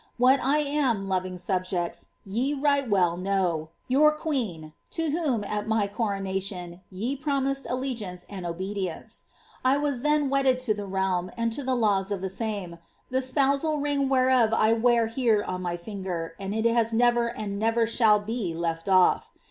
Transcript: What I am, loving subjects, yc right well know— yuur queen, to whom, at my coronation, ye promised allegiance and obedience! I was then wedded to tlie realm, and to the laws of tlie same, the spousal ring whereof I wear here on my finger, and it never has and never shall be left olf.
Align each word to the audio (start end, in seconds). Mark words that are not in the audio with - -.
What 0.17 0.39
I 0.41 0.57
am, 0.57 1.07
loving 1.07 1.37
subjects, 1.37 2.07
yc 2.27 2.55
right 2.59 2.89
well 2.89 3.17
know— 3.17 3.69
yuur 3.91 4.17
queen, 4.17 4.73
to 4.89 5.11
whom, 5.11 5.43
at 5.43 5.67
my 5.67 5.87
coronation, 5.87 6.81
ye 6.89 7.15
promised 7.15 7.67
allegiance 7.69 8.25
and 8.27 8.43
obedience! 8.43 9.25
I 9.63 9.77
was 9.77 10.01
then 10.01 10.27
wedded 10.31 10.59
to 10.61 10.73
tlie 10.73 10.91
realm, 10.91 11.29
and 11.37 11.53
to 11.53 11.63
the 11.63 11.75
laws 11.75 12.09
of 12.11 12.21
tlie 12.21 12.31
same, 12.31 12.79
the 13.11 13.21
spousal 13.21 13.77
ring 13.77 14.09
whereof 14.09 14.53
I 14.53 14.73
wear 14.73 15.05
here 15.05 15.43
on 15.43 15.61
my 15.61 15.77
finger, 15.77 16.33
and 16.39 16.55
it 16.55 16.65
never 16.95 17.27
has 17.27 17.37
and 17.37 17.59
never 17.59 17.85
shall 17.85 18.17
be 18.17 18.55
left 18.55 18.89
olf. 18.89 19.29